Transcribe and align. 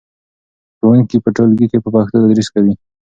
ښوونکي 0.77 1.17
په 1.23 1.29
ټولګي 1.35 1.65
کې 1.71 1.77
په 1.83 1.89
پښتو 1.95 2.21
تدریس 2.23 2.47
کوي. 2.53 2.73